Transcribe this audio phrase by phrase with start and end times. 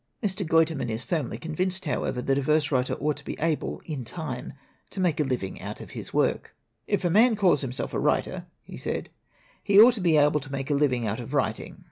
[0.23, 0.43] Mr.
[0.43, 4.53] Guiterman is firmly convinced, however, that a verse writer ought to be able, in time,
[4.89, 6.55] to make a living out of his work.
[6.87, 9.11] "If a man calls himself a writer," he said,
[9.63, 11.77] "he ought to be able to make a living out of writing.